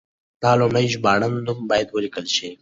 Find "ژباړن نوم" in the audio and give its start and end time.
0.93-1.59